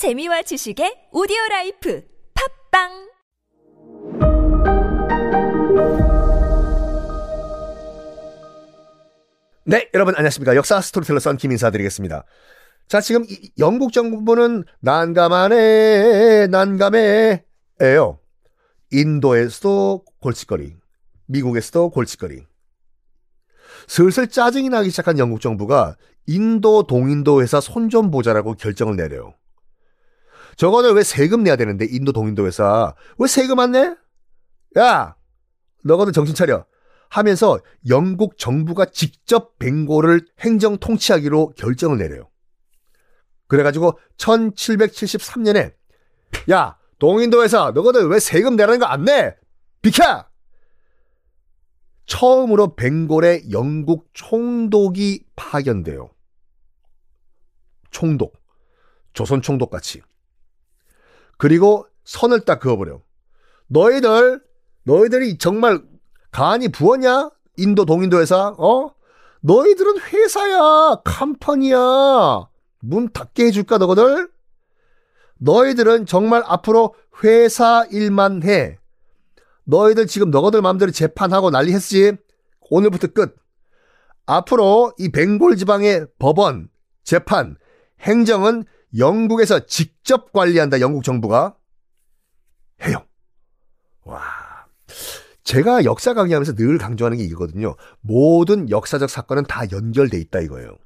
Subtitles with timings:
[0.00, 2.00] 재미와 지식의 오디오 라이프
[2.32, 2.88] 팟빵
[9.64, 10.56] 네, 여러분 안녕하십니까.
[10.56, 12.24] 역사 스토리텔러 썬킴 인사드리겠습니다.
[12.88, 18.18] 자, 지금 이- 영국 정부는 난감하네, 난감해예요.
[18.90, 20.74] 인도에서도 골칫거리,
[21.26, 22.42] 미국에서도 골칫거리.
[23.86, 25.96] 슬슬 짜증이 나기 시작한 영국 정부가
[26.26, 29.34] 인도 동인도 회사 손 좀 보자라고 결정을 내려요.
[30.60, 33.96] 저거는 왜 세금 내야 되는데 인도 동인도 회사 왜 세금 안 내?
[34.76, 35.16] 야,
[35.82, 36.66] 너거든 정신 차려.
[37.08, 37.58] 하면서
[37.88, 42.28] 영국 정부가 직접 벵골을 행정 통치하기로 결정을 내려요.
[43.46, 45.72] 그래가지고 1773년에
[46.50, 49.34] 야 동인도 회사 너희들 왜 세금 내라는 거 안 내?
[49.80, 50.26] 비켜!
[52.04, 56.10] 처음으로 벵골에 영국 총독이 파견돼요.
[57.90, 58.38] 총독.
[59.14, 60.02] 조선 총독 같이.
[61.40, 63.00] 그리고 선을 딱 그어버려.
[63.66, 64.42] 너희들,
[64.82, 65.82] 너희들이 정말
[66.30, 67.30] 간이 부었냐?
[67.56, 68.94] 인도 동인도 회사, 어?
[69.40, 72.46] 너희들은 회사야, 컴퍼니야.
[72.80, 74.30] 문 닫게 해줄까, 너희들?
[75.38, 78.78] 너희들은 정말 앞으로 회사 일만 해.
[79.64, 82.18] 너희들 지금 너희들 마음대로 재판하고 난리 했지?
[82.68, 83.34] 오늘부터 끝.
[84.26, 86.68] 앞으로 이 벵골 지방의 법원,
[87.02, 87.56] 재판,
[88.00, 88.66] 행정은
[88.98, 91.54] 영국에서 직접 관리한다, 영국 정부가.
[92.82, 93.04] 해요.
[94.04, 94.20] 와.
[95.44, 97.76] 제가 역사 강의하면서 늘 강조하는 게 이거거든요.
[98.00, 100.76] 모든 역사적 사건은 다 연결돼 있다 이거예요.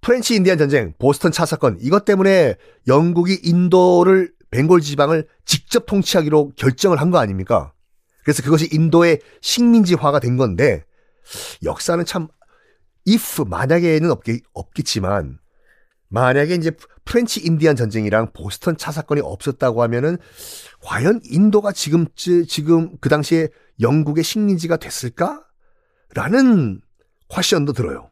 [0.00, 2.54] 프렌치 인디안 전쟁, 보스턴 차 사건 이것 때문에
[2.88, 7.72] 영국이 인도를 벵골 지방을 직접 통치하기로 결정을 한 거 아닙니까?
[8.24, 10.84] 그래서 그것이 인도의 식민지화가 된 건데
[11.62, 12.28] 역사는 참
[13.06, 15.38] if 만약에는 없겠, 없겠지만
[16.10, 16.72] 만약에 이제
[17.04, 20.18] 프렌치 인디안 전쟁이랑 보스턴 차 사건이 없었다고 하면은
[20.82, 23.48] 과연 인도가 지금 지금 그 당시에
[23.80, 25.44] 영국의 식민지가 됐을까?
[26.14, 26.80] 라는
[27.28, 28.10] question도 들어요.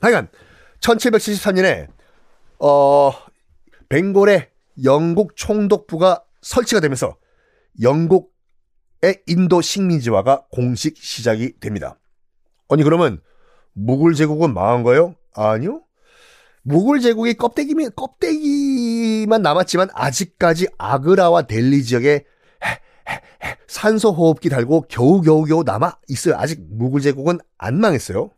[0.00, 0.28] 하여간
[0.80, 1.88] 1773년에
[2.60, 3.12] 어
[3.88, 4.50] 벵골에
[4.84, 7.16] 영국 총독부가 설치가 되면서
[7.80, 11.98] 영국의 인도 식민지화가 공식 시작이 됩니다.
[12.68, 13.20] 아니 그러면
[13.72, 15.16] 무굴 제국은 망한 거예요?
[15.34, 15.82] 아니요.
[16.62, 22.24] 무굴 제국이 껍데기만 껍데기만 남았지만 아직까지 아그라와 델리 지역에
[23.66, 26.36] 산소 호흡기 달고 겨우겨우겨우 남아 있어요.
[26.36, 28.30] 아직 무굴 제국은 안 망했어요.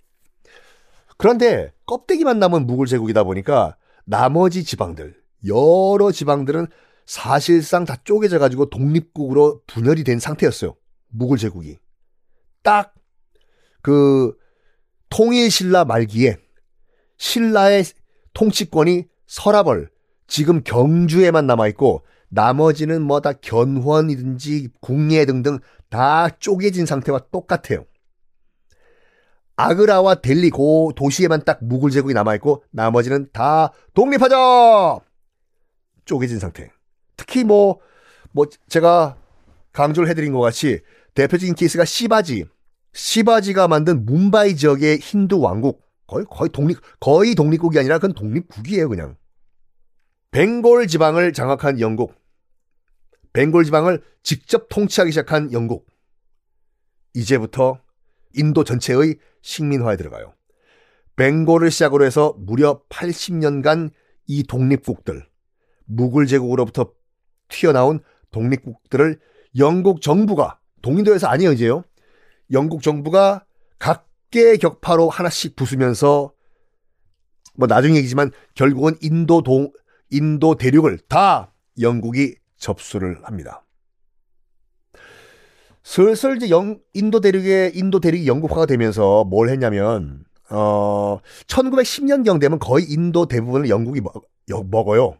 [1.18, 5.14] 그런데 껍데기만 남은 무굴 제국이다 보니까 나머지 지방들,
[5.46, 6.66] 여러 지방들은
[7.06, 10.74] 사실상 다 쪼개져 가지고 독립국으로 분열이 된 상태였어요.
[11.08, 11.78] 무굴 제국이.
[12.62, 12.94] 딱
[13.84, 14.34] 그
[15.10, 16.38] 통일 신라 말기에
[17.18, 17.84] 신라의
[18.34, 19.90] 통치권이 서라벌,
[20.26, 27.86] 지금 경주에만 남아있고, 나머지는 뭐 다 견훤이든지 국예 등등 다 쪼개진 상태와 똑같아요.
[29.56, 34.98] 아그라와 델리 고 도시에만 딱 무굴 제국이 남아있고, 나머지는 다 독립하자!
[36.04, 36.70] 쪼개진 상태.
[37.16, 37.78] 특히 뭐,
[38.32, 39.16] 뭐, 제가
[39.72, 40.80] 강조를 해드린 것 같이
[41.14, 42.46] 대표적인 케이스가 시바지.
[42.92, 45.82] 시바지가 만든 문바이 지역의 힌두 왕국.
[46.06, 49.16] 거의 거의 독립 거의 독립국이 아니라 그건 독립국이에요 그냥.
[50.30, 52.14] 벵골 지방을 장악한 영국.
[53.32, 55.86] 벵골 지방을 직접 통치하기 시작한 영국.
[57.14, 57.80] 이제부터
[58.34, 60.34] 인도 전체의 식민화에 들어가요.
[61.16, 63.92] 벵골을 시작으로 해서 무려 80년간
[64.26, 65.26] 이 독립국들,
[65.84, 66.92] 무굴 제국으로부터
[67.48, 68.00] 튀어나온
[68.30, 69.20] 독립국들을
[69.58, 71.84] 영국 정부가 동인도에서 아니에요 이제요.
[72.50, 73.44] 영국 정부가
[73.78, 76.32] 각 개 격파로 하나씩 부수면서
[77.54, 79.70] 뭐 나중 얘기지만 결국은 인도 동
[80.10, 83.64] 인도 대륙을 다 영국이 접수를 합니다.
[85.84, 92.86] 슬슬 이제 영, 인도 대륙에 인도 대륙이 영국화가 되면서 뭘 했냐면 어 1910년경 되면 거의
[92.90, 94.24] 인도 대부분을 영국이 먹,
[94.68, 95.16] 먹어요.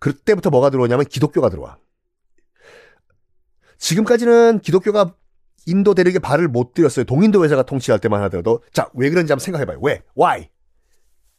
[0.00, 1.78] 그때부터 뭐가 들어오냐면 기독교가 들어와.
[3.78, 5.14] 지금까지는 기독교가
[5.66, 7.04] 인도 대륙에 발을 못 들였어요.
[7.04, 8.62] 동인도 회사가 통치할 때만 하더라도.
[8.72, 9.78] 자, 왜 그런지 한번 생각해 봐요.
[9.82, 10.02] 왜?
[10.18, 10.48] Why?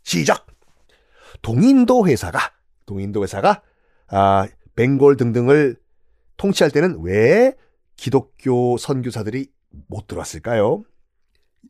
[0.03, 0.47] 시작!
[1.41, 2.39] 동인도 회사가,
[2.85, 3.62] 동인도 회사가,
[4.07, 5.77] 아, 벵골 등등을
[6.38, 7.56] 통치할 때는 왜
[7.95, 9.51] 기독교 선교사들이
[9.88, 10.83] 못 들어왔을까요?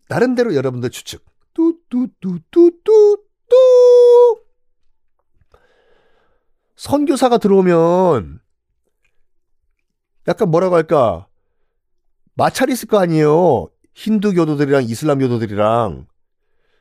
[0.07, 1.24] 나름대로 여러분들 추측.
[1.53, 3.21] 뚜뚜뚜뚜뚜뚜!
[6.75, 8.39] 선교사가 들어오면
[10.27, 11.27] 약간 뭐라고 할까?
[12.41, 13.69] 마찰이 있을 거 아니에요.
[13.93, 16.07] 힌두 교도들이랑 이슬람 교도들이랑.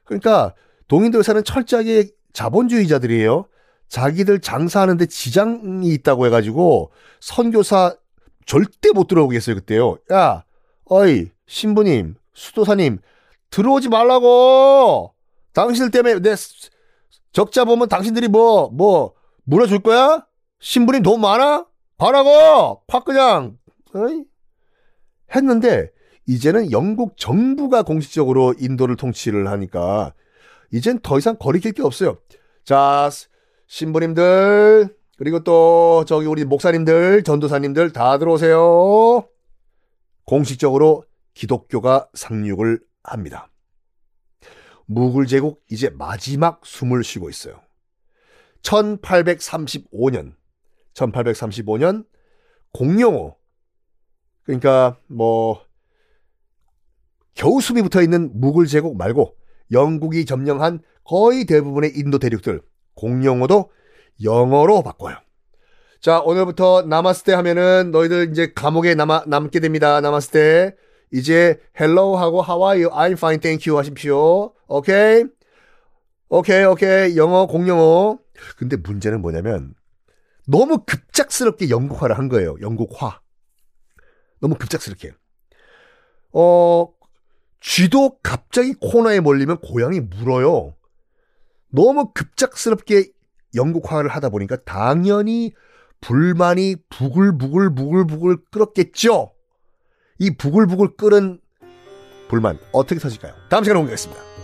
[0.04, 0.54] 그러니까
[0.88, 3.44] 동인도 회사는 철저하게 자본주의자들이에요.
[3.88, 7.94] 자기들 장사하는데 지장이 있다고 해가지고 선교사
[8.46, 9.98] 절대 못 들어오게 했어요 그때요.
[10.10, 10.44] 야,
[10.86, 13.00] 어이 신부님, 수도사님
[13.50, 15.12] 들어오지 말라고.
[15.52, 16.36] 당신들 때문에 내
[17.32, 19.12] 적자 보면 당신들이 뭐뭐
[19.44, 20.26] 물어줄 거야?
[20.58, 21.66] 신부님 돈 많아?
[21.98, 22.80] 가라고.
[22.86, 23.58] 팍 그냥
[23.94, 24.30] 어이?
[25.35, 25.91] 했는데
[26.27, 30.15] 이제는 영국 정부가 공식적으로 인도를 통치를 하니까
[30.71, 32.19] 이젠 더 이상 거리낄 게 없어요.
[32.65, 33.11] 자,
[33.67, 39.29] 신부님들 그리고 또 저기 우리 목사님들, 전도사님들 다 들어오세요.
[40.25, 41.05] 공식적으로
[41.35, 43.50] 기독교가 상륙을 합니다.
[44.87, 47.61] 무굴 제국 이제 마지막 숨을 쉬고 있어요.
[48.62, 50.35] 1835년
[50.94, 52.06] 1835년
[52.73, 53.37] 공룡호
[54.50, 55.61] 그러니까 뭐
[57.35, 59.37] 겨우 숨이 붙어 있는 무굴 제국 말고
[59.70, 62.61] 영국이 점령한 거의 대부분의 인도 대륙들
[62.94, 63.70] 공룡어도
[64.25, 65.17] 영어로 바꿔요.
[66.00, 70.00] 자, 오늘부터 나마스테 하면은 너희들 이제 감옥에 남아, 남게 됩니다.
[70.00, 70.75] 나마스테.
[71.12, 72.91] 이제 hello 하고 how are you?
[72.91, 74.53] I'm fine, thank you 하십시오.
[74.67, 75.25] 오케이?
[76.29, 77.17] 오케이, 오케이.
[77.17, 78.19] 영어, 공영어.
[78.56, 79.75] 근데 문제는 뭐냐면
[80.46, 82.56] 너무 급작스럽게 영국화를 한 거예요.
[82.61, 83.20] 영국화.
[84.40, 85.12] 너무 급작스럽게.
[86.32, 86.88] 어,
[87.60, 90.75] 쥐도 갑자기 코너에 몰리면 고양이 물어요.
[91.69, 93.10] 너무 급작스럽게
[93.54, 95.52] 영국화를 하다 보니까 당연히
[96.00, 99.32] 불만이 부글부글 부글부글 끓었겠죠.
[100.19, 101.40] 이 부글부글 끓은
[102.28, 103.34] 불만 어떻게 터질까요?
[103.48, 104.39] 다음 시간에 공개하겠습니다.